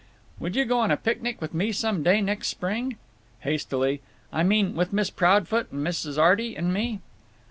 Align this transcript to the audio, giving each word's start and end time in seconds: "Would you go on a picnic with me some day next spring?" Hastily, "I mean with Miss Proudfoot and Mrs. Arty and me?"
"Would 0.39 0.55
you 0.55 0.65
go 0.65 0.79
on 0.79 0.89
a 0.89 0.97
picnic 0.97 1.39
with 1.39 1.53
me 1.53 1.71
some 1.71 2.01
day 2.01 2.21
next 2.21 2.47
spring?" 2.47 2.97
Hastily, 3.41 4.01
"I 4.33 4.41
mean 4.41 4.73
with 4.73 4.91
Miss 4.91 5.11
Proudfoot 5.11 5.71
and 5.71 5.85
Mrs. 5.85 6.17
Arty 6.17 6.55
and 6.55 6.73
me?" 6.73 7.01